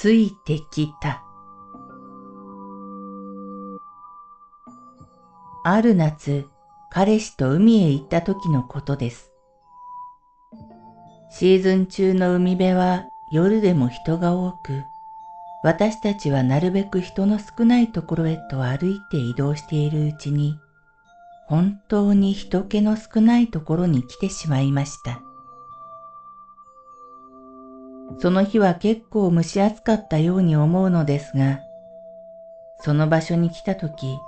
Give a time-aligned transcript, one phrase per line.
[0.00, 1.24] ついてきた。
[5.64, 6.46] ある夏、
[6.88, 9.32] 彼氏と海へ行った時のことです。
[11.30, 14.84] シーズン中の海辺は夜でも人が多く、
[15.64, 20.60] 私たちはなるべく人の少ないところへと歩いて移動しているうちに、
[21.48, 25.22] 本当に人気の少ないところに来てしまいました。
[28.18, 31.60] その日は結構蒸し暑かったように思うのですが、
[32.80, 34.18] その場所に来たとき、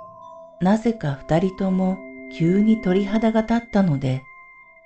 [0.61, 1.97] なぜか二人とも
[2.37, 4.23] 急に鳥肌が立ったので、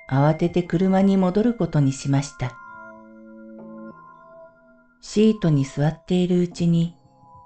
[0.09, 2.53] 慌てて車に戻ることにしました。
[5.01, 6.95] シートに座っているうちに、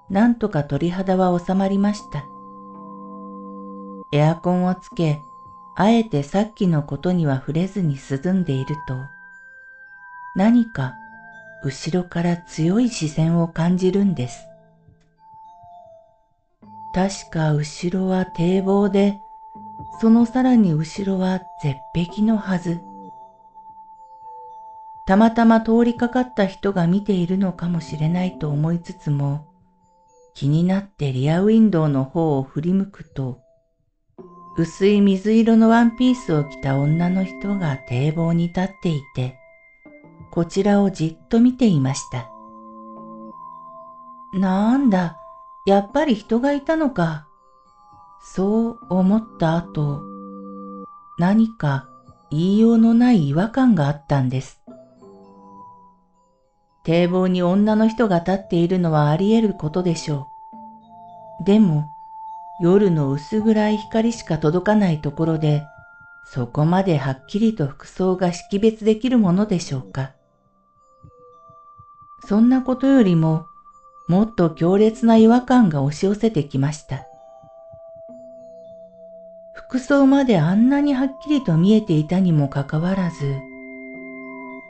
[0.08, 2.24] なんとか鳥肌は収まりました。
[4.12, 5.20] エアコンをつけ、
[5.76, 8.94] あえてさっきのことには触れずに涼んでいると、
[10.36, 10.94] 何か
[11.62, 14.46] 後ろから強い視線を感じるんです。
[16.94, 19.18] 確か後ろは堤防で、
[20.00, 22.80] そのさらに後ろは絶壁のはず。
[25.06, 29.46] たまたま通りかかった人が見ているのかもしれないと思いつつも、
[30.34, 33.40] 気になってリアウィンドウの方を振り向くと、
[34.56, 39.39] 薄い水色のワンピースを着た女の人が堤防に立っていて、
[40.30, 42.30] こちらをじっと見ていました。
[44.32, 45.16] なんだ、
[45.66, 47.26] やっぱり人がいたのか。
[48.22, 50.02] そう思った後、
[51.18, 51.88] 何か
[52.30, 54.60] 言いようのない違和感があったんです。
[56.84, 60.28] 堤防に女の人が立っているのはあり得ることでしょ
[61.40, 61.44] う。
[61.44, 61.90] でも、
[62.62, 65.62] 夜の薄暗い光しか届かないところで、
[66.26, 70.12] そこまではっきりと服装が識別できるものでしょうか。
[72.26, 73.46] そんなことよりも、
[74.08, 77.06] もっと強烈な違和感が押し寄せてきました。
[79.54, 83.36] 服装まであんなにはっきりと見えていたにもかかわらず、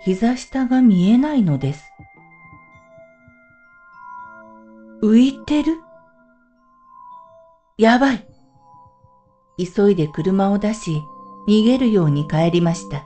[0.02, 1.84] 膝下が見えないのです。
[5.02, 5.78] 浮いてる？
[7.78, 8.26] やばい。
[9.56, 11.02] 急いで車を出し、
[11.48, 13.04] 逃げるように帰りました。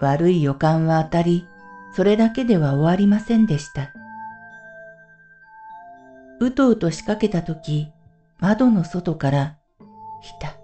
[0.00, 1.44] 悪い予感は当たり、
[1.94, 3.92] それだけでは終わりませんでした。
[6.40, 7.88] うとうと仕掛けたとき、
[8.40, 9.56] 窓の外から、
[10.22, 10.56] ひた、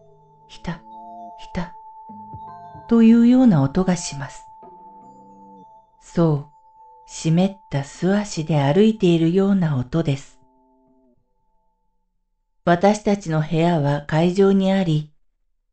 [0.49, 0.83] ひた、
[1.39, 1.75] ひた、
[2.89, 4.43] というような音がします。
[6.01, 6.47] そう、
[7.07, 10.41] 湿った素足で歩いているような音です。
[12.65, 15.13] 私たちの部屋は会場にあり、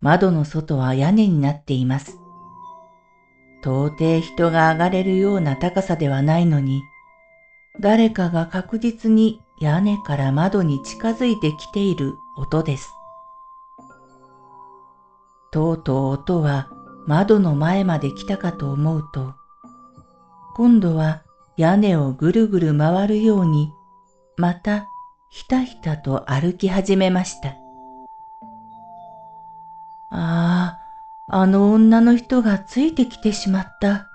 [0.02, 2.25] 窓の外は屋根になっています。
[3.66, 6.84] 到底人が上がれるような高さではないのに、
[7.80, 12.94] 誰かが確実に屋根から窓に近づいてきている音です。
[15.52, 16.70] とうとう音は
[17.08, 19.34] 窓の前まで来たかと思うと、
[20.56, 21.24] 今度は
[21.58, 23.74] 屋根をぐるぐる回るように、
[24.38, 24.86] また
[25.32, 27.50] ひたひたと歩き始めました。
[30.12, 30.45] ああ、
[31.38, 34.08] あの女の人がついてきてしまった。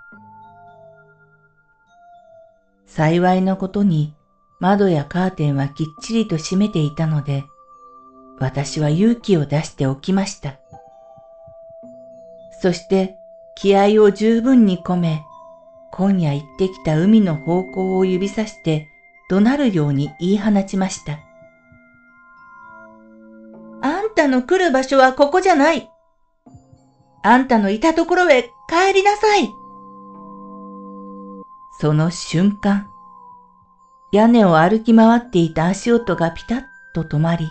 [2.86, 4.14] 幸いなことに
[4.58, 7.44] 窓やカーテンはきっちりと閉めていたので、
[8.38, 10.54] 私は勇気を出しておきました。
[12.62, 13.18] そして
[13.54, 15.22] 気合を十分に込め、
[15.92, 18.88] 今夜行ってきた海の方向を指さして
[19.28, 21.18] 怒鳴るように言い放ちました。
[23.82, 25.90] あんたの来る場所はここじゃない。
[27.22, 29.54] あんたのいたところへ帰りなさい。
[31.78, 32.88] その瞬間、
[34.12, 36.62] 屋根を歩き回っていた足音がピタッ
[36.94, 37.48] と止まり、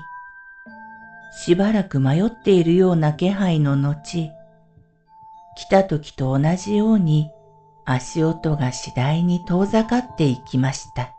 [1.44, 4.32] しばらく迷っているような気配の後、
[5.56, 7.32] 来た時と同じように
[7.86, 11.14] 足音が次第に遠ざかっていきました。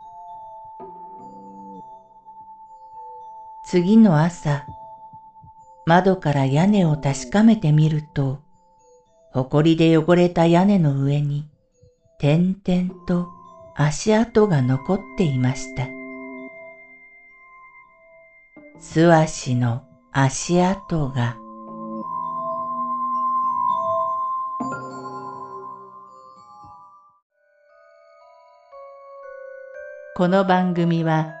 [3.65, 4.65] 次の朝、
[5.85, 8.39] 窓から屋根を確かめてみると、
[9.33, 11.49] 埃で汚れた屋根の上に、
[12.19, 13.29] 点々と
[13.75, 15.87] 足跡が残っていました。
[18.79, 21.37] 素足の足跡が。
[30.15, 31.40] この番組は